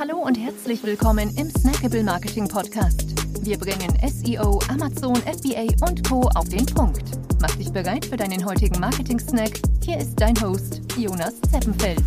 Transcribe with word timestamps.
Hallo 0.00 0.16
und 0.16 0.34
herzlich 0.38 0.82
willkommen 0.82 1.28
im 1.36 1.50
Snackable 1.50 2.02
Marketing 2.02 2.48
Podcast. 2.48 3.04
Wir 3.44 3.58
bringen 3.58 3.92
SEO, 4.08 4.58
Amazon, 4.70 5.14
FBA 5.16 5.66
und 5.86 6.08
Co. 6.08 6.22
auf 6.36 6.48
den 6.48 6.64
Punkt. 6.64 7.02
Mach 7.38 7.54
dich 7.56 7.70
bereit 7.70 8.06
für 8.06 8.16
deinen 8.16 8.42
heutigen 8.46 8.80
Marketing-Snack. 8.80 9.60
Hier 9.84 9.98
ist 9.98 10.18
dein 10.18 10.40
Host, 10.40 10.80
Jonas 10.96 11.34
Zeppenfeld. 11.52 12.02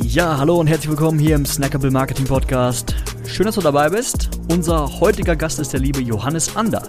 Ja, 0.00 0.38
hallo 0.38 0.58
und 0.58 0.68
herzlich 0.68 0.88
willkommen 0.88 1.18
hier 1.18 1.34
im 1.34 1.44
Snackable 1.44 1.90
Marketing 1.90 2.24
Podcast. 2.24 2.94
Schön, 3.26 3.44
dass 3.44 3.56
du 3.56 3.60
dabei 3.60 3.90
bist. 3.90 4.30
Unser 4.50 4.98
heutiger 4.98 5.36
Gast 5.36 5.58
ist 5.58 5.74
der 5.74 5.80
liebe 5.80 6.00
Johannes 6.00 6.56
Ander. 6.56 6.88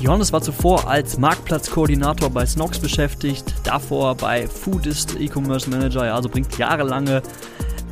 Johannes 0.00 0.34
war 0.34 0.42
zuvor 0.42 0.86
als 0.86 1.16
Marktplatzkoordinator 1.16 2.28
bei 2.28 2.44
Snox 2.44 2.78
beschäftigt, 2.78 3.54
davor 3.64 4.16
bei 4.16 4.46
Foodist 4.46 5.18
E-Commerce 5.18 5.70
Manager, 5.70 6.12
also 6.12 6.28
bringt 6.28 6.58
jahrelange 6.58 7.22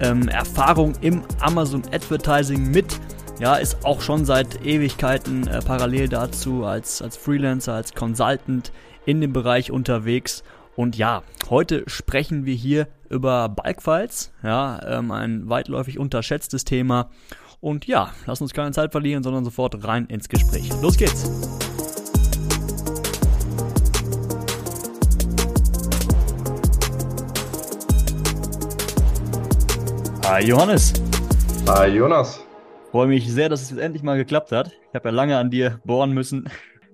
ähm, 0.00 0.28
Erfahrung 0.28 0.94
im 1.00 1.22
Amazon 1.40 1.82
Advertising 1.92 2.70
mit. 2.70 3.00
Ja, 3.38 3.56
ist 3.56 3.84
auch 3.84 4.02
schon 4.02 4.24
seit 4.24 4.66
Ewigkeiten 4.66 5.46
äh, 5.46 5.60
parallel 5.60 6.08
dazu 6.08 6.64
als, 6.64 7.00
als 7.00 7.16
Freelancer, 7.16 7.74
als 7.74 7.94
Consultant 7.94 8.72
in 9.06 9.20
dem 9.20 9.32
Bereich 9.32 9.70
unterwegs. 9.70 10.42
Und 10.76 10.96
ja, 10.96 11.22
heute 11.48 11.84
sprechen 11.86 12.44
wir 12.44 12.54
hier 12.54 12.88
über 13.08 13.48
Bulkfiles, 13.48 14.32
ja, 14.42 14.80
ähm, 14.86 15.10
ein 15.10 15.48
weitläufig 15.48 15.98
unterschätztes 15.98 16.64
Thema. 16.64 17.10
Und 17.60 17.86
ja, 17.86 18.12
lass 18.26 18.40
uns 18.40 18.54
keine 18.54 18.72
Zeit 18.72 18.92
verlieren, 18.92 19.22
sondern 19.22 19.44
sofort 19.44 19.84
rein 19.84 20.06
ins 20.06 20.28
Gespräch. 20.28 20.70
Los 20.80 20.96
geht's! 20.96 21.28
Hi 30.30 30.44
Johannes. 30.44 30.92
Hi 31.66 31.88
Jonas. 31.88 32.46
Freue 32.92 33.08
mich 33.08 33.28
sehr, 33.28 33.48
dass 33.48 33.62
es 33.62 33.70
jetzt 33.70 33.80
endlich 33.80 34.04
mal 34.04 34.16
geklappt 34.16 34.52
hat. 34.52 34.68
Ich 34.68 34.94
habe 34.94 35.08
ja 35.08 35.12
lange 35.12 35.36
an 35.36 35.50
dir 35.50 35.80
bohren 35.84 36.12
müssen. 36.12 36.48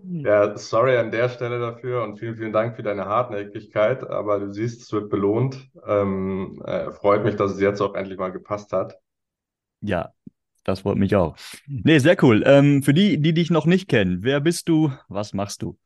Ja, 0.08 0.56
sorry 0.56 0.96
an 0.96 1.10
der 1.10 1.28
Stelle 1.28 1.60
dafür 1.60 2.02
und 2.02 2.18
vielen, 2.18 2.36
vielen 2.36 2.54
Dank 2.54 2.76
für 2.76 2.82
deine 2.82 3.04
Hartnäckigkeit. 3.04 4.08
Aber 4.08 4.40
du 4.40 4.50
siehst, 4.50 4.80
es 4.80 4.90
wird 4.90 5.10
belohnt. 5.10 5.68
Ähm, 5.86 6.62
äh, 6.64 6.90
freut 6.92 7.24
mich, 7.24 7.36
dass 7.36 7.52
es 7.52 7.60
jetzt 7.60 7.82
auch 7.82 7.94
endlich 7.94 8.18
mal 8.18 8.32
gepasst 8.32 8.72
hat. 8.72 8.96
Ja, 9.82 10.14
das 10.64 10.80
freut 10.80 10.96
mich 10.96 11.14
auch. 11.14 11.36
Nee, 11.66 11.98
sehr 11.98 12.16
cool. 12.22 12.42
Ähm, 12.46 12.82
für 12.82 12.94
die, 12.94 13.20
die 13.20 13.34
dich 13.34 13.50
noch 13.50 13.66
nicht 13.66 13.86
kennen, 13.86 14.20
wer 14.22 14.40
bist 14.40 14.66
du? 14.70 14.92
Was 15.08 15.34
machst 15.34 15.60
du? 15.60 15.76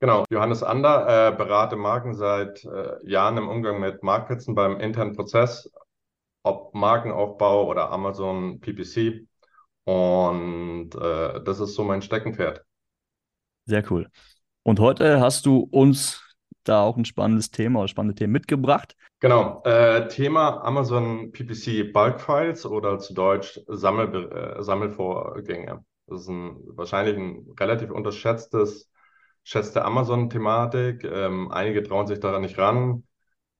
Genau, 0.00 0.24
Johannes 0.30 0.62
Ander, 0.62 1.28
äh, 1.28 1.36
berate 1.36 1.76
Marken 1.76 2.14
seit 2.14 2.64
äh, 2.64 3.06
Jahren 3.06 3.36
im 3.36 3.48
Umgang 3.50 3.80
mit 3.80 4.02
Marktplätzen 4.02 4.54
beim 4.54 4.80
internen 4.80 5.14
Prozess 5.14 5.70
ob 6.42 6.74
Markenaufbau 6.74 7.68
oder 7.68 7.90
Amazon 7.90 8.60
PPC. 8.60 9.26
Und 9.84 10.90
äh, 10.94 11.42
das 11.44 11.60
ist 11.60 11.74
so 11.74 11.84
mein 11.84 12.02
Steckenpferd. 12.02 12.64
Sehr 13.64 13.84
cool. 13.90 14.08
Und 14.62 14.80
heute 14.80 15.20
hast 15.20 15.46
du 15.46 15.66
uns 15.70 16.22
da 16.64 16.82
auch 16.82 16.96
ein 16.96 17.04
spannendes 17.04 17.50
Thema 17.50 17.80
oder 17.80 17.88
spannende 17.88 18.14
Themen 18.14 18.32
mitgebracht. 18.32 18.96
Genau, 19.20 19.62
äh, 19.64 20.06
Thema 20.08 20.62
Amazon 20.62 21.32
PPC 21.32 21.92
Bulk 21.92 22.20
Files 22.20 22.66
oder 22.66 22.98
zu 22.98 23.14
Deutsch 23.14 23.58
Sammel, 23.66 24.30
äh, 24.30 24.62
Sammelvorgänge. 24.62 25.84
Das 26.06 26.22
ist 26.22 26.28
ein, 26.28 26.56
wahrscheinlich 26.76 27.16
ein 27.16 27.46
relativ 27.58 27.90
unterschätztes, 27.90 28.90
schätzte 29.42 29.84
Amazon-Thematik. 29.84 31.04
Ähm, 31.04 31.50
einige 31.50 31.82
trauen 31.82 32.06
sich 32.06 32.20
daran 32.20 32.42
nicht 32.42 32.58
ran 32.58 33.04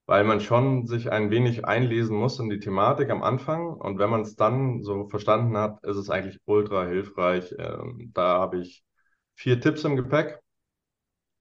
weil 0.09 0.23
man 0.23 0.41
schon 0.41 0.87
sich 0.87 1.11
ein 1.11 1.29
wenig 1.29 1.65
einlesen 1.65 2.17
muss 2.17 2.39
in 2.39 2.49
die 2.49 2.59
Thematik 2.59 3.11
am 3.11 3.21
Anfang. 3.21 3.67
Und 3.75 3.99
wenn 3.99 4.09
man 4.09 4.21
es 4.21 4.35
dann 4.35 4.81
so 4.81 5.05
verstanden 5.07 5.55
hat, 5.55 5.83
ist 5.83 5.97
es 5.97 6.09
eigentlich 6.09 6.39
ultra 6.45 6.83
hilfreich. 6.87 7.53
Ähm, 7.59 8.09
da 8.15 8.39
habe 8.39 8.57
ich 8.57 8.83
vier 9.35 9.61
Tipps 9.61 9.83
im 9.83 9.95
Gepäck, 9.95 10.39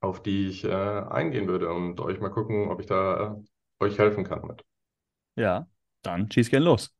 auf 0.00 0.22
die 0.22 0.48
ich 0.48 0.64
äh, 0.64 0.68
eingehen 0.68 1.48
würde 1.48 1.72
und 1.72 1.98
euch 2.00 2.20
mal 2.20 2.28
gucken, 2.28 2.68
ob 2.68 2.80
ich 2.80 2.86
da 2.86 3.38
äh, 3.80 3.84
euch 3.84 3.98
helfen 3.98 4.24
kann 4.24 4.46
mit. 4.46 4.62
Ja, 5.36 5.66
dann 6.02 6.30
schieß 6.30 6.50
gern 6.50 6.64
los. 6.64 6.94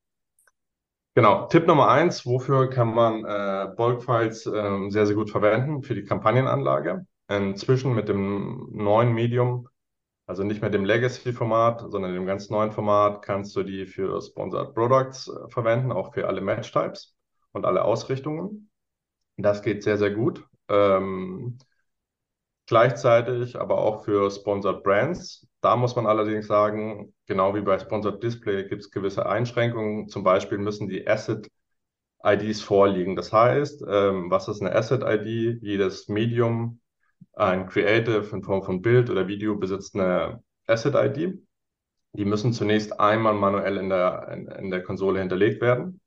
Genau, 1.16 1.48
Tipp 1.48 1.66
Nummer 1.66 1.88
eins, 1.88 2.24
wofür 2.24 2.70
kann 2.70 2.94
man 2.94 3.26
äh, 3.26 3.74
Bulk-Files 3.76 4.46
äh, 4.46 4.88
sehr, 4.88 5.04
sehr 5.04 5.16
gut 5.16 5.28
verwenden? 5.28 5.82
Für 5.82 5.94
die 5.94 6.04
Kampagnenanlage. 6.04 7.04
Inzwischen 7.28 7.94
mit 7.94 8.08
dem 8.08 8.70
neuen 8.72 9.12
Medium 9.12 9.68
also 10.28 10.44
nicht 10.44 10.60
mehr 10.60 10.68
dem 10.70 10.84
Legacy-Format, 10.84 11.86
sondern 11.90 12.12
dem 12.12 12.26
ganz 12.26 12.50
neuen 12.50 12.70
Format 12.70 13.22
kannst 13.22 13.56
du 13.56 13.62
die 13.62 13.86
für 13.86 14.20
Sponsored 14.20 14.74
Products 14.74 15.28
äh, 15.28 15.48
verwenden, 15.48 15.90
auch 15.90 16.12
für 16.12 16.28
alle 16.28 16.42
Match-Types 16.42 17.16
und 17.52 17.64
alle 17.64 17.82
Ausrichtungen. 17.82 18.70
Das 19.38 19.62
geht 19.62 19.82
sehr, 19.82 19.96
sehr 19.96 20.10
gut. 20.10 20.44
Ähm, 20.68 21.56
gleichzeitig 22.66 23.58
aber 23.58 23.78
auch 23.78 24.04
für 24.04 24.30
Sponsored 24.30 24.82
Brands. 24.82 25.46
Da 25.62 25.76
muss 25.76 25.96
man 25.96 26.06
allerdings 26.06 26.46
sagen, 26.46 27.14
genau 27.26 27.54
wie 27.54 27.62
bei 27.62 27.78
Sponsored 27.78 28.22
Display 28.22 28.68
gibt 28.68 28.82
es 28.82 28.90
gewisse 28.90 29.24
Einschränkungen. 29.24 30.08
Zum 30.08 30.24
Beispiel 30.24 30.58
müssen 30.58 30.88
die 30.88 31.08
Asset-IDs 31.08 32.60
vorliegen. 32.60 33.16
Das 33.16 33.32
heißt, 33.32 33.82
ähm, 33.88 34.30
was 34.30 34.48
ist 34.48 34.60
eine 34.60 34.74
Asset-ID? 34.74 35.62
Jedes 35.62 36.08
Medium 36.08 36.80
ein 37.34 37.66
Creative 37.68 38.28
in 38.32 38.42
Form 38.42 38.62
von 38.62 38.82
Bild 38.82 39.10
oder 39.10 39.28
Video 39.28 39.56
besitzt 39.56 39.94
eine 39.94 40.42
Asset-ID. 40.66 41.38
Die 42.14 42.24
müssen 42.24 42.52
zunächst 42.52 42.98
einmal 42.98 43.34
manuell 43.34 43.76
in 43.76 43.88
der, 43.88 44.28
in, 44.32 44.48
in 44.48 44.70
der 44.70 44.82
Konsole 44.82 45.20
hinterlegt 45.20 45.60
werden. 45.60 46.00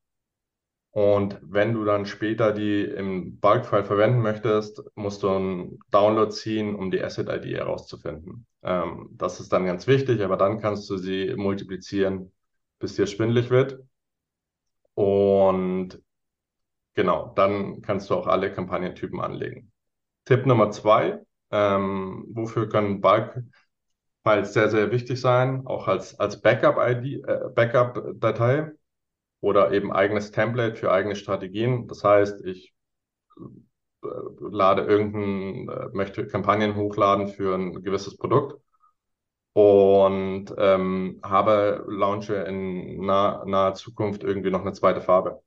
Und 0.92 1.40
wenn 1.42 1.74
du 1.74 1.86
dann 1.86 2.06
später 2.06 2.52
die 2.52 2.84
im 2.84 3.40
Bulk-File 3.40 3.86
verwenden 3.86 4.22
möchtest, 4.22 4.84
musst 4.96 5.24
du 5.24 5.30
einen 5.30 5.80
Download 5.90 6.32
ziehen, 6.32 6.76
um 6.76 6.92
die 6.92 7.02
Asset-ID 7.02 7.46
herauszufinden. 7.46 8.46
Ähm, 8.62 9.10
das 9.14 9.40
ist 9.40 9.54
dann 9.54 9.66
ganz 9.66 9.88
wichtig, 9.88 10.22
aber 10.22 10.36
dann 10.36 10.60
kannst 10.60 10.90
du 10.90 10.98
sie 10.98 11.34
multiplizieren, 11.38 12.34
bis 12.80 12.96
dir 12.96 13.08
schwindlig 13.08 13.50
wird. 13.50 13.80
Und 14.94 16.02
genau, 16.94 17.34
dann 17.36 17.82
kannst 17.82 18.10
du 18.10 18.16
auch 18.16 18.28
alle 18.28 18.52
Kampagnentypen 18.52 19.22
anlegen. 19.22 19.72
Tipp 20.26 20.46
Nummer 20.46 20.72
zwei, 20.72 21.20
ähm, 21.52 22.26
wofür 22.30 22.70
können 22.70 23.02
Bulk-Files 23.02 24.54
sehr, 24.54 24.70
sehr 24.70 24.92
wichtig 24.92 25.20
sein, 25.20 25.66
auch 25.66 25.88
als, 25.88 26.20
als 26.20 26.42
Backup-ID, 26.42 27.24
äh, 27.28 27.50
Backup-Datei 27.54 28.72
oder 29.42 29.72
eben 29.72 29.92
eigenes 29.92 30.32
Template 30.32 30.76
für 30.76 30.92
eigene 30.92 31.16
Strategien. 31.16 31.88
Das 31.88 32.04
heißt, 32.04 32.46
ich 32.46 32.74
äh, 34.04 34.08
lade 34.40 34.84
irgendein, 34.84 35.70
äh, 35.70 35.90
möchte 35.94 36.28
Kampagnen 36.28 36.76
hochladen 36.76 37.28
für 37.28 37.56
ein 37.56 37.84
gewisses 37.84 38.18
Produkt 38.18 38.62
und 39.54 40.54
ähm, 40.58 41.20
habe, 41.24 41.86
launche 41.88 42.36
in 42.36 43.06
nah, 43.06 43.44
naher 43.46 43.74
Zukunft 43.74 44.24
irgendwie 44.24 44.52
noch 44.52 44.62
eine 44.62 44.74
zweite 44.74 45.02
Farbe. 45.02 45.42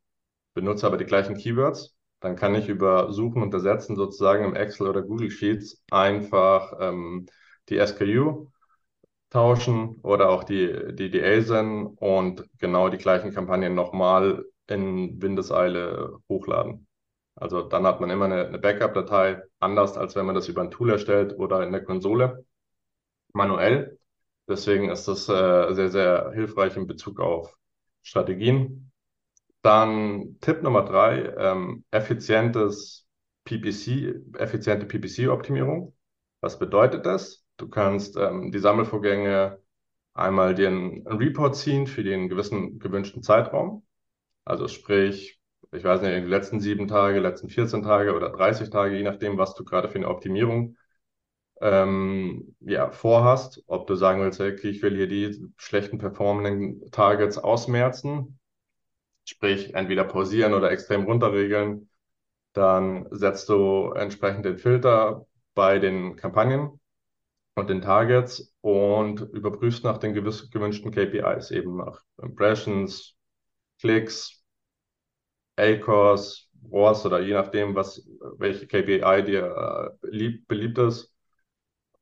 Benutze 0.54 0.86
aber 0.86 0.98
die 0.98 1.06
gleichen 1.06 1.36
Keywords 1.36 1.96
dann 2.24 2.36
kann 2.36 2.54
ich 2.54 2.68
über 2.68 3.12
Suchen 3.12 3.42
und 3.42 3.52
Ersetzen 3.54 3.96
sozusagen 3.96 4.44
im 4.44 4.56
Excel 4.56 4.88
oder 4.88 5.02
Google 5.02 5.30
Sheets 5.30 5.84
einfach 5.90 6.72
ähm, 6.80 7.26
die 7.68 7.78
SKU 7.78 8.48
tauschen 9.30 10.00
oder 10.02 10.30
auch 10.30 10.44
die, 10.44 10.94
die, 10.94 11.10
die 11.10 11.22
ASIN 11.22 11.86
und 11.86 12.44
genau 12.58 12.88
die 12.88 12.98
gleichen 12.98 13.32
Kampagnen 13.34 13.74
nochmal 13.74 14.44
in 14.68 15.20
Windeseile 15.20 16.18
hochladen. 16.28 16.86
Also 17.36 17.62
dann 17.62 17.86
hat 17.86 18.00
man 18.00 18.10
immer 18.10 18.26
eine, 18.26 18.46
eine 18.46 18.58
Backup-Datei, 18.58 19.42
anders 19.58 19.96
als 19.98 20.16
wenn 20.16 20.26
man 20.26 20.34
das 20.34 20.48
über 20.48 20.62
ein 20.62 20.70
Tool 20.70 20.90
erstellt 20.90 21.36
oder 21.38 21.62
in 21.64 21.72
der 21.72 21.84
Konsole 21.84 22.44
manuell. 23.34 23.98
Deswegen 24.48 24.90
ist 24.90 25.08
das 25.08 25.28
äh, 25.28 25.74
sehr, 25.74 25.90
sehr 25.90 26.32
hilfreich 26.34 26.76
in 26.76 26.86
Bezug 26.86 27.20
auf 27.20 27.56
Strategien. 28.02 28.92
Dann 29.64 30.36
Tipp 30.42 30.62
Nummer 30.62 30.84
drei, 30.84 31.22
ähm, 31.38 31.84
effizientes 31.90 33.08
PPC, 33.46 34.14
effiziente 34.38 34.84
PPC-Optimierung. 34.84 35.96
Was 36.42 36.58
bedeutet 36.58 37.06
das? 37.06 37.46
Du 37.56 37.68
kannst 37.70 38.18
ähm, 38.18 38.52
die 38.52 38.58
Sammelvorgänge 38.58 39.58
einmal 40.12 40.54
dir 40.54 40.68
einen, 40.68 41.06
Report 41.06 41.56
ziehen 41.56 41.86
für 41.86 42.04
den 42.04 42.28
gewissen 42.28 42.78
gewünschten 42.78 43.22
Zeitraum. 43.22 43.86
Also 44.44 44.68
sprich, 44.68 45.40
ich 45.72 45.82
weiß 45.82 46.02
nicht, 46.02 46.14
die 46.14 46.28
letzten 46.28 46.60
sieben 46.60 46.86
Tage, 46.86 47.18
letzten 47.20 47.48
14 47.48 47.82
Tage 47.82 48.14
oder 48.14 48.28
30 48.28 48.68
Tage, 48.68 48.98
je 48.98 49.02
nachdem, 49.02 49.38
was 49.38 49.54
du 49.54 49.64
gerade 49.64 49.88
für 49.88 49.96
eine 49.96 50.08
Optimierung 50.08 50.76
ähm, 51.62 52.54
ja, 52.60 52.90
vorhast. 52.90 53.62
Ob 53.66 53.86
du 53.86 53.94
sagen 53.94 54.20
willst, 54.20 54.42
okay, 54.42 54.68
ich 54.68 54.82
will 54.82 54.94
hier 54.94 55.08
die 55.08 55.42
schlechten 55.56 55.96
performenden 55.96 56.90
Targets 56.90 57.38
ausmerzen 57.38 58.38
sprich 59.24 59.74
entweder 59.74 60.04
pausieren 60.04 60.54
oder 60.54 60.70
extrem 60.70 61.04
runterregeln. 61.04 61.88
Dann 62.52 63.06
setzt 63.10 63.48
du 63.48 63.92
entsprechend 63.92 64.44
den 64.44 64.58
Filter 64.58 65.26
bei 65.54 65.78
den 65.78 66.16
Kampagnen 66.16 66.80
und 67.56 67.70
den 67.70 67.82
Targets 67.82 68.54
und 68.60 69.20
überprüfst 69.32 69.84
nach 69.84 69.98
den 69.98 70.14
gewiss, 70.14 70.50
gewünschten 70.50 70.90
KPIs, 70.92 71.50
eben 71.50 71.76
nach 71.76 72.02
Impressions, 72.22 73.16
Klicks, 73.80 74.42
ACOS, 75.56 76.48
ROAS 76.70 77.04
oder 77.06 77.20
je 77.20 77.34
nachdem, 77.34 77.74
was, 77.74 78.06
welche 78.38 78.66
KPI 78.66 79.22
dir 79.24 79.96
äh, 80.02 80.06
lieb, 80.10 80.46
beliebt 80.48 80.78
ist. 80.78 81.12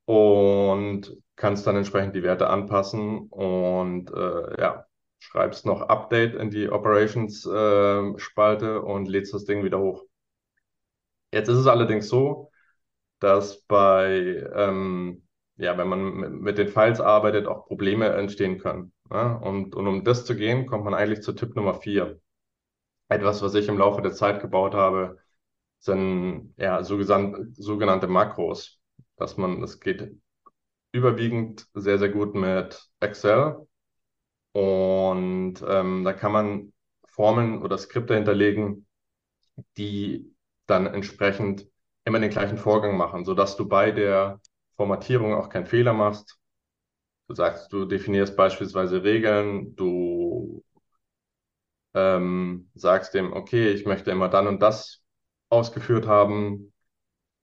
Und 0.04 1.16
kannst 1.36 1.66
dann 1.66 1.76
entsprechend 1.76 2.14
die 2.16 2.22
Werte 2.22 2.48
anpassen 2.48 3.28
und 3.30 4.10
äh, 4.12 4.60
ja, 4.60 4.86
schreibst 5.22 5.66
noch 5.66 5.82
Update 5.82 6.34
in 6.34 6.50
die 6.50 6.68
Operations-Spalte 6.68 8.66
äh, 8.66 8.78
und 8.78 9.08
lädst 9.08 9.32
das 9.32 9.44
Ding 9.44 9.64
wieder 9.64 9.78
hoch. 9.78 10.04
Jetzt 11.32 11.48
ist 11.48 11.58
es 11.58 11.66
allerdings 11.66 12.08
so, 12.08 12.50
dass 13.20 13.62
bei, 13.62 14.44
ähm, 14.54 15.22
ja, 15.56 15.78
wenn 15.78 15.88
man 15.88 16.40
mit 16.40 16.58
den 16.58 16.68
Files 16.68 17.00
arbeitet, 17.00 17.46
auch 17.46 17.66
Probleme 17.66 18.08
entstehen 18.08 18.58
können. 18.58 18.92
Ja? 19.10 19.34
Und, 19.36 19.74
und 19.76 19.86
um 19.86 20.04
das 20.04 20.24
zu 20.24 20.34
gehen, 20.34 20.66
kommt 20.66 20.84
man 20.84 20.94
eigentlich 20.94 21.22
zu 21.22 21.32
Tipp 21.32 21.54
Nummer 21.54 21.74
4. 21.74 22.20
Etwas, 23.08 23.42
was 23.42 23.54
ich 23.54 23.68
im 23.68 23.78
Laufe 23.78 24.02
der 24.02 24.12
Zeit 24.12 24.40
gebaut 24.40 24.74
habe, 24.74 25.18
sind 25.78 26.54
ja 26.56 26.82
sogenannte 26.82 28.08
Makros. 28.08 28.80
Dass 29.16 29.36
man, 29.36 29.60
das 29.60 29.78
geht 29.78 30.16
überwiegend 30.92 31.68
sehr, 31.74 31.98
sehr 31.98 32.08
gut 32.08 32.34
mit 32.34 32.88
Excel. 33.00 33.66
Und 34.52 35.56
ähm, 35.66 36.04
da 36.04 36.12
kann 36.12 36.32
man 36.32 36.72
Formeln 37.06 37.62
oder 37.62 37.78
Skripte 37.78 38.14
hinterlegen, 38.14 38.86
die 39.76 40.34
dann 40.66 40.86
entsprechend 40.86 41.66
immer 42.04 42.20
den 42.20 42.30
gleichen 42.30 42.58
Vorgang 42.58 42.96
machen, 42.96 43.24
sodass 43.24 43.56
du 43.56 43.68
bei 43.68 43.90
der 43.92 44.40
Formatierung 44.76 45.34
auch 45.34 45.48
keinen 45.48 45.66
Fehler 45.66 45.92
machst. 45.92 46.38
Du 47.28 47.34
sagst, 47.34 47.72
du 47.72 47.84
definierst 47.86 48.36
beispielsweise 48.36 49.02
Regeln, 49.04 49.74
du 49.76 50.62
ähm, 51.94 52.70
sagst 52.74 53.14
dem, 53.14 53.32
okay, 53.32 53.70
ich 53.70 53.84
möchte 53.86 54.10
immer 54.10 54.28
dann 54.28 54.46
und 54.46 54.60
das 54.62 55.02
ausgeführt 55.48 56.06
haben. 56.06 56.72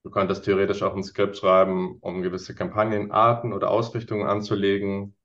Du 0.03 0.11
könntest 0.11 0.45
theoretisch 0.45 0.83
auch 0.83 0.95
ein 0.95 1.03
Skript 1.03 1.37
schreiben, 1.37 1.97
um 2.01 2.21
gewisse 2.23 2.55
Kampagnenarten 2.55 3.53
oder 3.53 3.71
Ausrichtungen 3.71 4.27
anzulegen. 4.27 5.15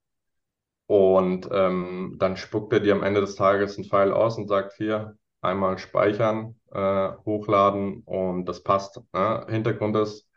Und 0.86 1.48
ähm, 1.52 2.16
dann 2.18 2.36
spuckt 2.36 2.72
er 2.72 2.80
dir 2.80 2.94
am 2.94 3.02
Ende 3.02 3.20
des 3.20 3.36
Tages 3.36 3.78
ein 3.78 3.84
File 3.84 4.12
aus 4.12 4.36
und 4.38 4.48
sagt 4.48 4.74
hier 4.74 5.16
einmal 5.40 5.78
speichern, 5.78 6.56
äh, 6.72 7.10
hochladen 7.24 8.02
und 8.04 8.46
das 8.46 8.62
passt. 8.62 9.00
Ne? 9.12 9.46
Hintergrund 9.48 9.96
ist, 9.96 10.28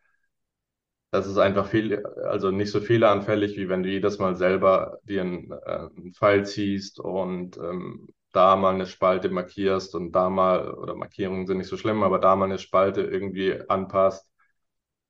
das 1.12 1.26
ist 1.28 1.38
einfach 1.38 1.68
viel, 1.68 2.06
also 2.26 2.52
nicht 2.52 2.72
so 2.72 2.82
fehleranfällig, 2.82 3.58
wie 3.58 3.70
wenn 3.70 3.84
du 3.84 3.90
jedes 3.90 4.20
Mal 4.20 4.36
selber 4.36 5.00
dir 5.04 5.22
einen, 5.22 5.52
äh, 5.52 5.90
einen 5.96 6.14
File 6.14 6.46
ziehst 6.46 7.00
und 7.00 7.58
ähm, 7.58 8.10
da 8.34 8.56
mal 8.56 8.74
eine 8.76 8.86
Spalte 8.86 9.30
markierst 9.30 9.96
und 9.96 10.12
da 10.12 10.30
mal, 10.30 10.70
oder 10.74 10.96
Markierungen 10.96 11.48
sind 11.48 11.58
nicht 11.60 11.70
so 11.70 11.78
schlimm, 11.78 12.04
aber 12.04 12.20
da 12.20 12.36
mal 12.36 12.46
eine 12.46 12.60
Spalte 12.60 13.02
irgendwie 13.02 13.58
anpasst 13.70 14.30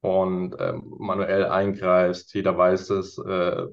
und 0.01 0.56
ähm, 0.60 0.83
manuell 1.00 1.45
eingreifst. 1.48 2.33
Jeder 2.36 2.57
weiß 2.57 2.92
es. 2.92 3.18
Äh, 3.19 3.68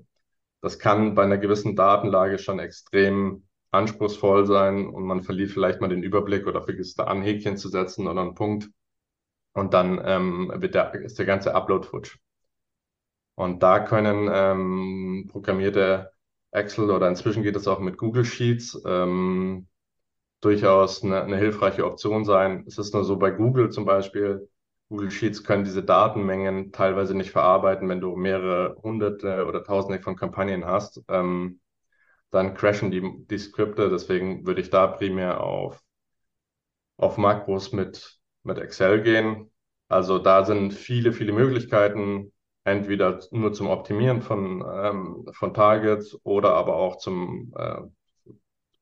das 0.64 0.78
kann 0.78 1.14
bei 1.14 1.24
einer 1.24 1.36
gewissen 1.36 1.76
Datenlage 1.76 2.38
schon 2.38 2.58
extrem 2.58 3.44
anspruchsvoll 3.70 4.46
sein 4.46 4.86
und 4.88 5.04
man 5.04 5.22
verliert 5.22 5.50
vielleicht 5.50 5.82
mal 5.82 5.88
den 5.88 6.02
Überblick 6.02 6.46
oder 6.46 6.62
vergisst 6.62 6.98
da 6.98 7.04
ein 7.04 7.20
Häkchen 7.20 7.58
zu 7.58 7.68
setzen 7.68 8.08
oder 8.08 8.22
einen 8.22 8.34
Punkt. 8.34 8.70
Und 9.52 9.74
dann 9.74 10.00
ähm, 10.02 10.50
wird 10.56 10.74
der, 10.74 10.94
ist 10.94 11.18
der 11.18 11.26
ganze 11.26 11.54
Upload 11.54 11.86
futsch. 11.86 12.18
Und 13.34 13.62
da 13.62 13.80
können 13.80 14.30
ähm, 14.32 15.28
programmierte 15.30 16.12
Excel 16.50 16.90
oder 16.90 17.08
inzwischen 17.08 17.42
geht 17.42 17.56
es 17.56 17.68
auch 17.68 17.80
mit 17.80 17.98
Google 17.98 18.24
Sheets 18.24 18.80
ähm, 18.86 19.68
durchaus 20.40 21.04
eine, 21.04 21.22
eine 21.24 21.36
hilfreiche 21.36 21.84
Option 21.84 22.24
sein. 22.24 22.64
Es 22.66 22.78
ist 22.78 22.94
nur 22.94 23.04
so 23.04 23.18
bei 23.18 23.30
Google 23.32 23.70
zum 23.70 23.84
Beispiel, 23.84 24.48
Google 24.88 25.10
Sheets 25.10 25.44
können 25.44 25.64
diese 25.64 25.82
Datenmengen 25.82 26.72
teilweise 26.72 27.14
nicht 27.14 27.30
verarbeiten, 27.30 27.88
wenn 27.88 28.00
du 28.00 28.16
mehrere 28.16 28.76
hunderte 28.82 29.46
oder 29.46 29.64
tausende 29.64 30.00
von 30.00 30.16
Kampagnen 30.16 30.64
hast. 30.66 31.02
Ähm, 31.08 31.60
dann 32.30 32.54
crashen 32.54 32.90
die, 32.90 33.26
die 33.30 33.38
Skripte. 33.38 33.90
Deswegen 33.90 34.46
würde 34.46 34.60
ich 34.60 34.70
da 34.70 34.86
primär 34.88 35.40
auf, 35.40 35.80
auf 36.96 37.16
Makros 37.18 37.72
mit, 37.72 38.18
mit 38.42 38.58
Excel 38.58 39.02
gehen. 39.02 39.50
Also 39.88 40.18
da 40.18 40.44
sind 40.44 40.72
viele, 40.72 41.12
viele 41.12 41.32
Möglichkeiten, 41.32 42.32
entweder 42.64 43.20
nur 43.30 43.52
zum 43.52 43.68
Optimieren 43.68 44.22
von, 44.22 44.64
ähm, 44.66 45.26
von 45.32 45.54
Targets 45.54 46.18
oder 46.24 46.54
aber 46.54 46.76
auch 46.76 46.96
zum 46.96 47.52
äh, 47.56 47.82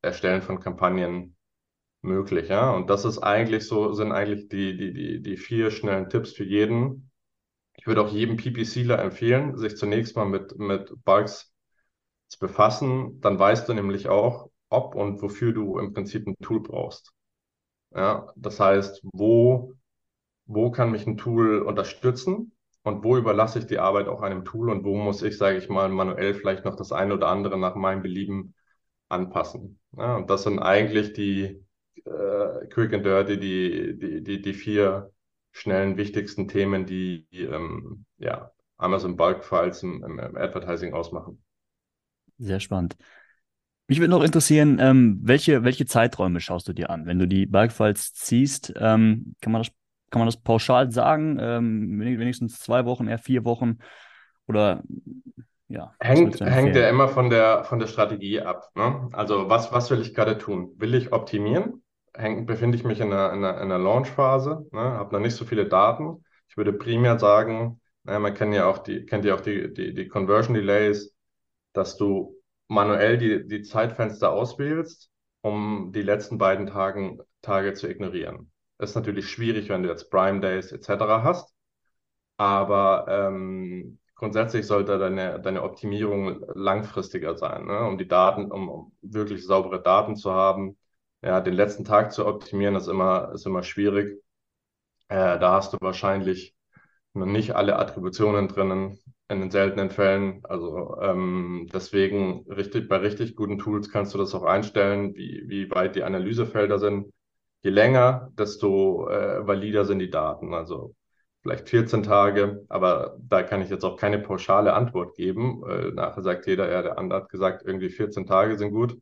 Erstellen 0.02 0.42
von 0.42 0.60
Kampagnen 0.60 1.36
möglich, 2.02 2.48
ja. 2.48 2.70
Und 2.72 2.90
das 2.90 3.04
ist 3.04 3.18
eigentlich 3.18 3.66
so, 3.66 3.92
sind 3.92 4.12
eigentlich 4.12 4.48
die, 4.48 4.76
die, 4.76 4.92
die, 4.92 5.22
die 5.22 5.36
vier 5.36 5.70
schnellen 5.70 6.08
Tipps 6.08 6.32
für 6.32 6.44
jeden. 6.44 7.10
Ich 7.76 7.86
würde 7.86 8.02
auch 8.02 8.12
jedem 8.12 8.36
PPCler 8.36 9.00
empfehlen, 9.00 9.58
sich 9.58 9.76
zunächst 9.76 10.16
mal 10.16 10.26
mit, 10.26 10.58
mit 10.58 10.92
Bugs 11.04 11.52
zu 12.28 12.38
befassen. 12.40 13.20
Dann 13.20 13.38
weißt 13.38 13.68
du 13.68 13.74
nämlich 13.74 14.08
auch, 14.08 14.50
ob 14.70 14.94
und 14.96 15.22
wofür 15.22 15.52
du 15.52 15.78
im 15.78 15.94
Prinzip 15.94 16.26
ein 16.26 16.36
Tool 16.42 16.62
brauchst. 16.62 17.12
Ja, 17.94 18.32
das 18.36 18.58
heißt, 18.60 19.02
wo, 19.12 19.74
wo 20.46 20.70
kann 20.70 20.90
mich 20.92 21.06
ein 21.06 21.18
Tool 21.18 21.60
unterstützen 21.62 22.52
und 22.82 23.04
wo 23.04 23.16
überlasse 23.16 23.58
ich 23.60 23.66
die 23.66 23.78
Arbeit 23.78 24.08
auch 24.08 24.22
einem 24.22 24.44
Tool 24.44 24.70
und 24.70 24.84
wo 24.84 24.96
muss 24.96 25.22
ich, 25.22 25.38
sage 25.38 25.58
ich 25.58 25.68
mal, 25.68 25.88
manuell 25.90 26.34
vielleicht 26.34 26.64
noch 26.64 26.76
das 26.76 26.92
eine 26.92 27.14
oder 27.14 27.28
andere 27.28 27.58
nach 27.58 27.74
meinem 27.76 28.02
Belieben 28.02 28.54
anpassen. 29.08 29.80
Ja, 29.96 30.16
und 30.16 30.30
das 30.30 30.44
sind 30.44 30.58
eigentlich 30.60 31.12
die, 31.14 31.64
äh, 32.06 32.66
quick 32.66 32.92
and 32.92 33.04
dirty 33.04 33.38
die, 33.38 33.98
die, 33.98 34.22
die, 34.22 34.42
die 34.42 34.54
vier 34.54 35.10
schnellen 35.52 35.96
wichtigsten 35.96 36.48
Themen, 36.48 36.86
die 36.86 37.26
ähm, 37.32 38.04
ja, 38.18 38.50
Amazon 38.78 39.16
Bulk 39.16 39.44
Files 39.44 39.82
im, 39.82 40.02
im, 40.02 40.18
im, 40.18 40.36
Advertising 40.36 40.94
ausmachen. 40.94 41.42
Sehr 42.38 42.60
spannend. 42.60 42.96
Mich 43.86 44.00
würde 44.00 44.10
noch 44.10 44.22
interessieren, 44.22 44.78
ähm, 44.80 45.20
welche, 45.22 45.64
welche 45.64 45.86
Zeiträume 45.86 46.40
schaust 46.40 46.66
du 46.68 46.72
dir 46.72 46.90
an? 46.90 47.06
Wenn 47.06 47.18
du 47.18 47.28
die 47.28 47.46
Bulk 47.46 47.72
Files 47.72 48.14
ziehst, 48.14 48.72
ähm, 48.76 49.34
kann, 49.40 49.52
man 49.52 49.62
das, 49.62 49.72
kann 50.10 50.20
man 50.20 50.26
das 50.26 50.38
pauschal 50.38 50.90
sagen? 50.90 51.38
Ähm, 51.40 52.00
wenigstens 52.00 52.58
zwei 52.58 52.86
Wochen, 52.86 53.06
eher 53.08 53.18
vier 53.18 53.44
Wochen? 53.44 53.78
Oder 54.46 54.82
ja, 55.68 55.94
hängt, 56.00 56.40
hängt 56.40 56.76
ja 56.76 56.88
immer 56.88 57.08
von 57.08 57.30
der, 57.30 57.64
von 57.64 57.78
der 57.78 57.86
Strategie 57.86 58.40
ab. 58.40 58.70
Ne? 58.74 59.08
Also 59.12 59.48
was, 59.48 59.72
was 59.72 59.90
will 59.90 60.00
ich 60.00 60.14
gerade 60.14 60.38
tun? 60.38 60.72
Will 60.76 60.94
ich 60.94 61.12
optimieren? 61.12 61.82
Häng, 62.14 62.46
befinde 62.46 62.76
ich 62.76 62.84
mich 62.84 63.00
in 63.00 63.12
einer, 63.12 63.32
in 63.32 63.44
einer, 63.44 63.56
in 63.56 63.72
einer 63.72 63.78
Launch-Phase, 63.78 64.66
ne? 64.72 64.80
habe 64.80 65.14
noch 65.14 65.20
nicht 65.20 65.36
so 65.36 65.44
viele 65.44 65.66
Daten. 65.66 66.24
Ich 66.48 66.56
würde 66.56 66.72
primär 66.72 67.18
sagen, 67.18 67.80
na, 68.04 68.18
man 68.18 68.34
kennt 68.34 68.54
ja 68.54 68.66
auch 68.66 68.78
die, 68.78 69.06
kennt 69.06 69.24
ja 69.24 69.34
auch 69.34 69.40
die, 69.40 69.72
die, 69.72 69.94
die 69.94 70.08
Conversion 70.08 70.54
Delays, 70.54 71.14
dass 71.72 71.96
du 71.96 72.36
manuell 72.68 73.18
die, 73.18 73.46
die 73.46 73.62
Zeitfenster 73.62 74.32
auswählst, 74.32 75.10
um 75.42 75.92
die 75.94 76.02
letzten 76.02 76.38
beiden 76.38 76.66
Tagen, 76.66 77.20
Tage 77.42 77.74
zu 77.74 77.88
ignorieren. 77.88 78.50
Das 78.78 78.90
ist 78.90 78.96
natürlich 78.96 79.30
schwierig, 79.30 79.68
wenn 79.68 79.82
du 79.82 79.88
jetzt 79.88 80.10
Prime 80.10 80.40
Days 80.40 80.72
etc. 80.72 81.22
hast, 81.22 81.54
aber 82.36 83.06
ähm, 83.08 83.98
grundsätzlich 84.14 84.66
sollte 84.66 84.98
deine, 84.98 85.40
deine 85.40 85.62
Optimierung 85.62 86.44
langfristiger 86.54 87.36
sein, 87.36 87.66
ne? 87.66 87.86
um 87.86 87.98
die 87.98 88.08
Daten, 88.08 88.50
um, 88.50 88.68
um, 88.68 88.92
wirklich 89.02 89.46
saubere 89.46 89.82
Daten 89.82 90.16
zu 90.16 90.32
haben. 90.32 90.76
Ja, 91.22 91.40
den 91.40 91.54
letzten 91.54 91.84
Tag 91.84 92.12
zu 92.12 92.26
optimieren 92.26 92.74
ist 92.74 92.88
immer, 92.88 93.30
ist 93.32 93.46
immer 93.46 93.62
schwierig. 93.62 94.20
Äh, 95.08 95.38
da 95.38 95.54
hast 95.54 95.72
du 95.72 95.78
wahrscheinlich 95.80 96.54
noch 97.14 97.26
nicht 97.26 97.56
alle 97.56 97.78
Attributionen 97.78 98.48
drinnen 98.48 98.98
in 99.28 99.40
den 99.40 99.50
seltenen 99.50 99.90
Fällen. 99.90 100.44
Also 100.44 100.98
ähm, 101.02 101.68
deswegen 101.72 102.46
richtig, 102.50 102.88
bei 102.88 102.98
richtig 102.98 103.36
guten 103.36 103.58
Tools 103.58 103.90
kannst 103.90 104.14
du 104.14 104.18
das 104.18 104.34
auch 104.34 104.44
einstellen, 104.44 105.14
wie, 105.16 105.44
wie 105.48 105.70
weit 105.70 105.96
die 105.96 106.04
Analysefelder 106.04 106.78
sind. 106.78 107.12
Je 107.62 107.70
länger, 107.70 108.30
desto 108.38 109.08
äh, 109.10 109.46
valider 109.46 109.84
sind 109.86 110.00
die 110.00 110.10
Daten. 110.10 110.54
Also 110.54 110.94
vielleicht 111.42 111.68
14 111.70 112.02
Tage, 112.04 112.64
aber 112.68 113.16
da 113.20 113.42
kann 113.42 113.62
ich 113.62 113.70
jetzt 113.70 113.84
auch 113.84 113.96
keine 113.98 114.18
pauschale 114.20 114.74
Antwort 114.74 115.16
geben. 115.16 115.62
Äh, 115.68 115.92
nachher 115.92 116.22
sagt 116.22 116.46
jeder, 116.46 116.70
ja, 116.70 116.82
der 116.82 116.98
andere 116.98 117.22
hat 117.22 117.30
gesagt, 117.30 117.62
irgendwie 117.66 117.90
14 117.90 118.26
Tage 118.26 118.58
sind 118.58 118.72
gut. 118.72 118.98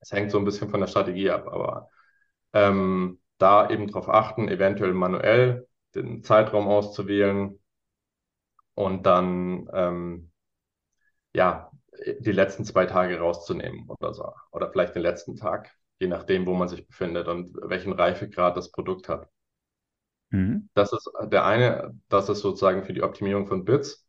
Es 0.00 0.12
hängt 0.12 0.30
so 0.30 0.38
ein 0.38 0.44
bisschen 0.44 0.70
von 0.70 0.80
der 0.80 0.86
Strategie 0.86 1.30
ab, 1.30 1.46
aber 1.48 1.88
ähm, 2.52 3.20
da 3.38 3.70
eben 3.70 3.86
darauf 3.88 4.08
achten, 4.08 4.48
eventuell 4.48 4.94
manuell 4.94 5.68
den 5.94 6.22
Zeitraum 6.22 6.68
auszuwählen 6.68 7.58
und 8.74 9.04
dann 9.06 9.68
ähm, 9.72 10.30
ja 11.32 11.70
die 12.20 12.32
letzten 12.32 12.64
zwei 12.64 12.86
Tage 12.86 13.18
rauszunehmen 13.18 13.88
oder 13.88 14.14
so 14.14 14.32
oder 14.52 14.70
vielleicht 14.70 14.94
den 14.94 15.02
letzten 15.02 15.36
Tag, 15.36 15.70
je 15.98 16.06
nachdem, 16.08 16.46
wo 16.46 16.54
man 16.54 16.68
sich 16.68 16.86
befindet 16.86 17.28
und 17.28 17.56
welchen 17.62 17.92
Reifegrad 17.92 18.56
das 18.56 18.70
Produkt 18.70 19.08
hat. 19.08 19.28
Mhm. 20.30 20.68
Das 20.74 20.92
ist 20.92 21.10
der 21.24 21.44
eine, 21.44 21.98
das 22.08 22.28
ist 22.28 22.40
sozusagen 22.40 22.84
für 22.84 22.92
die 22.92 23.02
Optimierung 23.02 23.46
von 23.46 23.64
Bits. 23.64 24.06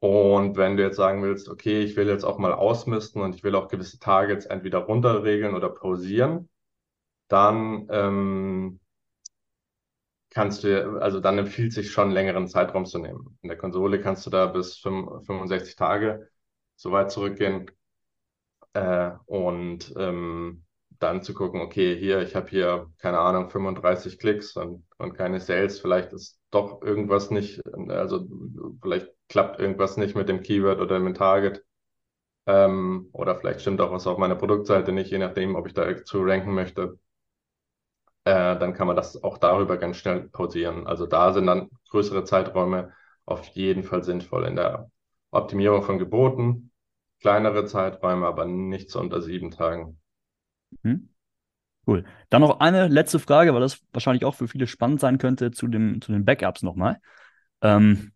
Und 0.00 0.56
wenn 0.56 0.76
du 0.76 0.82
jetzt 0.82 0.96
sagen 0.96 1.22
willst, 1.22 1.48
okay, 1.48 1.82
ich 1.82 1.96
will 1.96 2.08
jetzt 2.08 2.24
auch 2.24 2.38
mal 2.38 2.52
ausmisten 2.54 3.20
und 3.22 3.34
ich 3.34 3.44
will 3.44 3.54
auch 3.54 3.68
gewisse 3.68 3.98
Targets 3.98 4.46
entweder 4.46 4.78
runterregeln 4.78 5.54
oder 5.54 5.68
pausieren, 5.68 6.48
dann 7.28 7.86
ähm, 7.90 8.80
kannst 10.30 10.64
du, 10.64 10.98
also 11.00 11.20
dann 11.20 11.38
empfiehlt 11.38 11.72
sich 11.72 11.90
schon, 11.90 12.10
längeren 12.10 12.48
Zeitraum 12.48 12.86
zu 12.86 12.98
nehmen. 12.98 13.38
In 13.42 13.48
der 13.48 13.58
Konsole 13.58 14.00
kannst 14.00 14.26
du 14.26 14.30
da 14.30 14.46
bis 14.46 14.78
65 14.78 15.76
Tage 15.76 16.28
so 16.76 16.92
weit 16.92 17.10
zurückgehen 17.10 17.70
äh, 18.72 19.10
und 19.26 19.92
ähm, 19.96 20.64
dann 21.00 21.22
zu 21.22 21.34
gucken, 21.34 21.60
okay, 21.60 21.96
hier, 21.98 22.22
ich 22.22 22.36
habe 22.36 22.48
hier, 22.50 22.90
keine 22.98 23.18
Ahnung, 23.18 23.50
35 23.50 24.18
Klicks 24.18 24.56
und, 24.56 24.84
und 24.98 25.14
keine 25.14 25.40
Sales, 25.40 25.80
vielleicht 25.80 26.12
ist 26.12 26.40
doch 26.50 26.82
irgendwas 26.82 27.30
nicht, 27.30 27.60
also 27.88 28.26
vielleicht 28.82 29.08
klappt 29.28 29.60
irgendwas 29.60 29.96
nicht 29.96 30.14
mit 30.16 30.28
dem 30.28 30.42
Keyword 30.42 30.80
oder 30.80 30.98
mit 31.00 31.16
dem 31.16 31.18
Target. 31.18 31.64
Ähm, 32.46 33.08
oder 33.12 33.36
vielleicht 33.36 33.60
stimmt 33.62 33.80
auch 33.80 33.92
was 33.92 34.06
auf 34.06 34.18
meiner 34.18 34.34
Produktseite 34.36 34.92
nicht, 34.92 35.10
je 35.10 35.18
nachdem, 35.18 35.56
ob 35.56 35.66
ich 35.66 35.74
da 35.74 36.04
zu 36.04 36.22
ranken 36.22 36.54
möchte. 36.54 36.98
Äh, 38.24 38.58
dann 38.58 38.74
kann 38.74 38.86
man 38.86 38.96
das 38.96 39.22
auch 39.22 39.38
darüber 39.38 39.76
ganz 39.78 39.96
schnell 39.96 40.28
pausieren. 40.28 40.86
Also 40.86 41.06
da 41.06 41.32
sind 41.32 41.46
dann 41.46 41.70
größere 41.90 42.24
Zeiträume 42.24 42.92
auf 43.24 43.46
jeden 43.48 43.82
Fall 43.82 44.04
sinnvoll 44.04 44.46
in 44.46 44.56
der 44.56 44.90
Optimierung 45.30 45.82
von 45.82 45.98
Geboten. 45.98 46.72
Kleinere 47.20 47.66
Zeiträume, 47.66 48.26
aber 48.26 48.46
nichts 48.46 48.96
unter 48.96 49.22
sieben 49.22 49.50
Tagen. 49.50 49.99
Hm. 50.82 51.08
Cool. 51.86 52.04
Dann 52.28 52.42
noch 52.42 52.60
eine 52.60 52.88
letzte 52.88 53.18
Frage, 53.18 53.54
weil 53.54 53.60
das 53.60 53.80
wahrscheinlich 53.92 54.24
auch 54.24 54.34
für 54.34 54.48
viele 54.48 54.66
spannend 54.66 55.00
sein 55.00 55.18
könnte 55.18 55.50
zu, 55.50 55.66
dem, 55.66 56.00
zu 56.00 56.12
den 56.12 56.24
Backups 56.24 56.62
nochmal. 56.62 57.00
Ähm, 57.62 58.12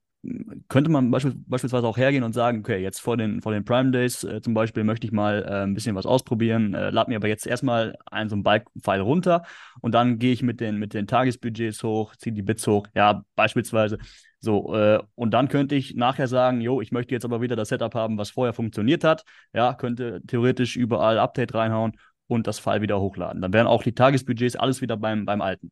könnte 0.68 0.90
man 0.90 1.10
beispiel, 1.10 1.34
beispielsweise 1.46 1.86
auch 1.86 1.96
hergehen 1.96 2.24
und 2.24 2.32
sagen, 2.32 2.60
okay, 2.60 2.78
jetzt 2.78 3.00
vor 3.00 3.16
den, 3.16 3.42
vor 3.42 3.52
den 3.52 3.64
Prime 3.64 3.90
Days 3.90 4.24
äh, 4.24 4.40
zum 4.40 4.54
Beispiel 4.54 4.84
möchte 4.84 5.06
ich 5.06 5.12
mal 5.12 5.44
äh, 5.44 5.62
ein 5.64 5.74
bisschen 5.74 5.96
was 5.96 6.06
ausprobieren, 6.06 6.74
äh, 6.74 6.90
lad 6.90 7.08
mir 7.08 7.16
aber 7.16 7.28
jetzt 7.28 7.46
erstmal 7.46 7.96
einen 8.06 8.30
so 8.30 8.36
einen 8.36 8.42
Balk-File 8.42 9.02
runter 9.02 9.42
und 9.80 9.92
dann 9.92 10.18
gehe 10.18 10.32
ich 10.32 10.42
mit 10.42 10.60
den, 10.60 10.78
mit 10.78 10.94
den 10.94 11.06
Tagesbudgets 11.06 11.82
hoch, 11.82 12.16
ziehe 12.16 12.32
die 12.34 12.42
Bits 12.42 12.66
hoch, 12.66 12.86
ja, 12.94 13.22
beispielsweise. 13.34 13.98
So, 14.40 14.74
äh, 14.74 15.00
und 15.14 15.32
dann 15.32 15.48
könnte 15.48 15.74
ich 15.74 15.94
nachher 15.94 16.28
sagen, 16.28 16.60
jo, 16.60 16.80
ich 16.80 16.92
möchte 16.92 17.14
jetzt 17.14 17.24
aber 17.24 17.40
wieder 17.40 17.56
das 17.56 17.68
Setup 17.70 17.94
haben, 17.94 18.18
was 18.18 18.30
vorher 18.30 18.52
funktioniert 18.52 19.02
hat. 19.02 19.24
Ja, 19.54 19.72
könnte 19.74 20.20
theoretisch 20.26 20.76
überall 20.76 21.18
Update 21.18 21.54
reinhauen 21.54 21.92
und 22.34 22.46
das 22.46 22.58
File 22.58 22.82
wieder 22.82 23.00
hochladen. 23.00 23.40
Dann 23.40 23.52
wären 23.52 23.66
auch 23.66 23.82
die 23.82 23.94
Tagesbudgets 23.94 24.56
alles 24.56 24.80
wieder 24.80 24.96
beim, 24.96 25.24
beim 25.24 25.40
alten. 25.40 25.70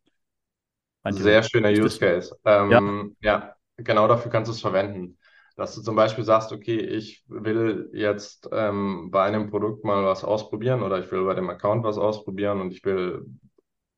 Sehr 1.10 1.42
schöner 1.42 1.70
Use 1.70 1.98
Case. 1.98 2.34
Ähm, 2.44 3.16
ja. 3.20 3.32
ja, 3.32 3.56
genau 3.76 4.06
dafür 4.06 4.30
kannst 4.30 4.48
du 4.48 4.52
es 4.52 4.60
verwenden. 4.60 5.18
Dass 5.56 5.74
du 5.74 5.82
zum 5.82 5.96
Beispiel 5.96 6.24
sagst, 6.24 6.52
okay, 6.52 6.78
ich 6.78 7.24
will 7.28 7.90
jetzt 7.92 8.48
ähm, 8.52 9.10
bei 9.10 9.24
einem 9.24 9.50
Produkt 9.50 9.84
mal 9.84 10.04
was 10.04 10.24
ausprobieren 10.24 10.82
oder 10.82 10.98
ich 10.98 11.10
will 11.12 11.24
bei 11.24 11.34
dem 11.34 11.50
Account 11.50 11.84
was 11.84 11.98
ausprobieren 11.98 12.60
und 12.60 12.72
ich 12.72 12.84
will 12.84 13.26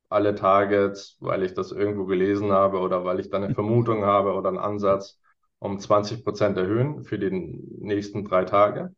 alle 0.09 0.35
Targets, 0.35 1.17
weil 1.21 1.43
ich 1.43 1.55
das 1.55 1.73
irgendwo 1.73 2.07
gelesen 2.07 2.53
habe 2.53 2.79
oder 2.79 3.05
weil 3.05 3.21
ich 3.21 3.31
dann 3.31 3.45
eine 3.45 3.55
Vermutung 3.55 4.05
habe 4.05 4.33
oder 4.33 4.49
einen 4.49 4.59
Ansatz 4.59 5.21
um 5.59 5.79
20 5.79 6.25
Prozent 6.25 6.57
erhöhen 6.59 7.05
für 7.05 7.19
die 7.19 7.31
nächsten 7.31 8.25
drei 8.25 8.45
Tage. 8.45 8.95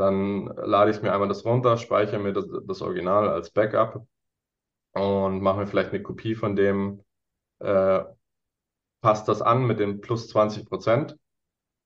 Dann 0.00 0.46
lade 0.46 0.90
ich 0.90 1.02
mir 1.02 1.12
einmal 1.12 1.28
das 1.28 1.44
runter, 1.44 1.76
speichere 1.76 2.18
mir 2.18 2.32
das, 2.32 2.46
das 2.66 2.80
Original 2.80 3.28
als 3.28 3.50
Backup 3.50 4.06
und 4.92 5.42
mache 5.42 5.58
mir 5.58 5.66
vielleicht 5.66 5.90
eine 5.90 6.02
Kopie 6.02 6.34
von 6.34 6.56
dem, 6.56 7.04
äh, 7.58 8.00
passt 9.02 9.28
das 9.28 9.42
an 9.42 9.66
mit 9.66 9.78
den 9.78 10.00
plus 10.00 10.28
20 10.28 10.66
Prozent, 10.66 11.18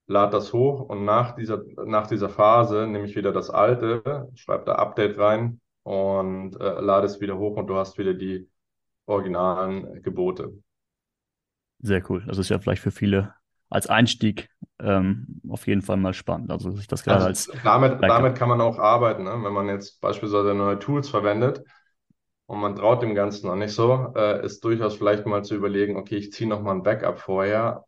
lade 0.06 0.30
das 0.30 0.52
hoch 0.52 0.80
und 0.82 1.04
nach 1.04 1.34
dieser, 1.34 1.64
nach 1.84 2.06
dieser 2.06 2.28
Phase 2.28 2.86
nehme 2.86 3.06
ich 3.06 3.16
wieder 3.16 3.32
das 3.32 3.50
alte, 3.50 4.30
schreibe 4.36 4.66
da 4.66 4.76
Update 4.76 5.18
rein 5.18 5.60
und 5.82 6.54
äh, 6.60 6.80
lade 6.80 7.06
es 7.06 7.20
wieder 7.20 7.36
hoch 7.36 7.56
und 7.56 7.66
du 7.66 7.74
hast 7.74 7.98
wieder 7.98 8.14
die 8.14 8.48
originalen 9.06 10.02
Gebote. 10.02 10.52
Sehr 11.80 12.08
cool. 12.08 12.24
Das 12.28 12.38
ist 12.38 12.48
ja 12.48 12.60
vielleicht 12.60 12.82
für 12.82 12.92
viele 12.92 13.34
als 13.74 13.88
Einstieg 13.88 14.48
ähm, 14.78 15.40
auf 15.48 15.66
jeden 15.66 15.82
Fall 15.82 15.96
mal 15.96 16.14
spannend. 16.14 16.52
Also 16.52 16.70
sich 16.70 16.86
das 16.86 17.02
gerade 17.02 17.24
also 17.24 17.50
als 17.50 17.62
damit, 17.64 18.00
damit 18.00 18.36
kann 18.36 18.48
man 18.48 18.60
auch 18.60 18.78
arbeiten, 18.78 19.24
ne? 19.24 19.32
wenn 19.42 19.52
man 19.52 19.68
jetzt 19.68 20.00
beispielsweise 20.00 20.54
neue 20.54 20.78
Tools 20.78 21.08
verwendet 21.08 21.64
und 22.46 22.60
man 22.60 22.76
traut 22.76 23.02
dem 23.02 23.16
Ganzen 23.16 23.48
noch 23.48 23.56
nicht 23.56 23.72
so, 23.72 24.12
äh, 24.14 24.44
ist 24.44 24.64
durchaus 24.64 24.94
vielleicht 24.94 25.26
mal 25.26 25.42
zu 25.42 25.56
überlegen, 25.56 25.96
okay, 25.96 26.16
ich 26.16 26.30
ziehe 26.32 26.48
nochmal 26.48 26.76
ein 26.76 26.84
Backup 26.84 27.18
vorher. 27.18 27.84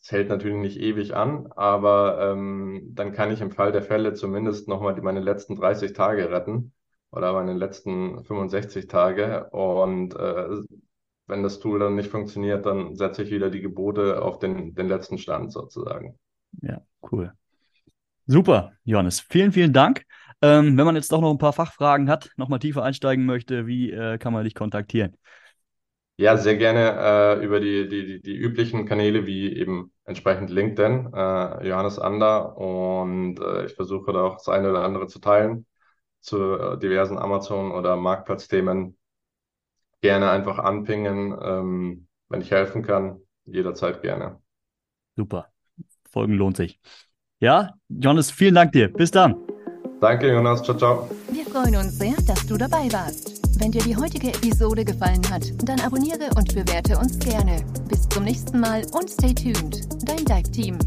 Das 0.00 0.10
hält 0.12 0.28
natürlich 0.28 0.58
nicht 0.58 0.80
ewig 0.80 1.14
an, 1.16 1.46
aber 1.56 2.32
ähm, 2.32 2.90
dann 2.92 3.12
kann 3.12 3.30
ich 3.30 3.40
im 3.40 3.52
Fall 3.52 3.72
der 3.72 3.82
Fälle 3.82 4.12
zumindest 4.12 4.68
nochmal 4.68 5.00
meine 5.00 5.20
letzten 5.20 5.54
30 5.54 5.94
Tage 5.94 6.30
retten 6.30 6.74
oder 7.10 7.32
meine 7.32 7.54
letzten 7.54 8.22
65 8.24 8.86
Tage. 8.86 9.48
Und 9.50 10.14
äh, 10.14 10.48
wenn 11.26 11.42
das 11.42 11.60
Tool 11.60 11.78
dann 11.78 11.94
nicht 11.94 12.10
funktioniert, 12.10 12.66
dann 12.66 12.96
setze 12.96 13.22
ich 13.22 13.30
wieder 13.30 13.50
die 13.50 13.60
Gebote 13.60 14.22
auf 14.22 14.38
den, 14.38 14.74
den 14.74 14.88
letzten 14.88 15.18
Stand 15.18 15.52
sozusagen. 15.52 16.18
Ja, 16.60 16.82
cool. 17.10 17.32
Super, 18.26 18.72
Johannes. 18.84 19.20
Vielen, 19.20 19.52
vielen 19.52 19.72
Dank. 19.72 20.04
Ähm, 20.42 20.76
wenn 20.76 20.84
man 20.84 20.96
jetzt 20.96 21.12
doch 21.12 21.20
noch 21.20 21.30
ein 21.30 21.38
paar 21.38 21.52
Fachfragen 21.52 22.08
hat, 22.08 22.30
nochmal 22.36 22.58
tiefer 22.58 22.82
einsteigen 22.82 23.24
möchte, 23.24 23.66
wie 23.66 23.90
äh, 23.90 24.18
kann 24.18 24.32
man 24.32 24.44
dich 24.44 24.54
kontaktieren? 24.54 25.16
Ja, 26.16 26.36
sehr 26.36 26.56
gerne 26.56 27.38
äh, 27.40 27.44
über 27.44 27.58
die, 27.58 27.88
die, 27.88 28.20
die, 28.20 28.36
üblichen 28.36 28.86
Kanäle 28.86 29.26
wie 29.26 29.56
eben 29.56 29.92
entsprechend 30.04 30.50
LinkedIn, 30.50 31.12
äh, 31.14 31.68
Johannes 31.68 31.98
Ander 31.98 32.56
und 32.56 33.40
äh, 33.40 33.66
ich 33.66 33.74
versuche 33.74 34.12
da 34.12 34.22
auch 34.22 34.34
das 34.34 34.48
eine 34.48 34.70
oder 34.70 34.84
andere 34.84 35.06
zu 35.06 35.20
teilen 35.20 35.66
zu 36.22 36.54
äh, 36.58 36.78
diversen 36.78 37.18
Amazon- 37.18 37.72
oder 37.72 37.96
Marktplatzthemen. 37.96 38.96
Gerne 40.02 40.30
einfach 40.30 40.58
anpingen, 40.58 41.34
ähm, 41.42 42.06
wenn 42.28 42.40
ich 42.40 42.50
helfen 42.50 42.82
kann, 42.82 43.20
jederzeit 43.44 44.02
gerne. 44.02 44.40
Super, 45.16 45.48
Folgen 46.10 46.34
lohnt 46.34 46.56
sich. 46.56 46.80
Ja, 47.38 47.74
Johannes, 47.88 48.30
vielen 48.30 48.54
Dank 48.54 48.72
dir. 48.72 48.92
Bis 48.92 49.10
dann. 49.10 49.36
Danke, 50.00 50.32
Jonas. 50.32 50.62
Ciao, 50.62 50.76
ciao. 50.76 51.08
Wir 51.30 51.44
freuen 51.44 51.76
uns 51.76 51.98
sehr, 51.98 52.14
dass 52.26 52.44
du 52.46 52.56
dabei 52.56 52.92
warst. 52.92 53.40
Wenn 53.60 53.70
dir 53.70 53.82
die 53.82 53.96
heutige 53.96 54.28
Episode 54.28 54.84
gefallen 54.84 55.22
hat, 55.30 55.44
dann 55.62 55.78
abonniere 55.80 56.28
und 56.36 56.52
bewerte 56.54 56.98
uns 56.98 57.18
gerne. 57.20 57.64
Bis 57.88 58.08
zum 58.08 58.24
nächsten 58.24 58.58
Mal 58.58 58.82
und 58.92 59.08
stay 59.08 59.32
tuned. 59.32 59.86
Dein 60.08 60.24
Dive 60.24 60.50
Team. 60.50 60.78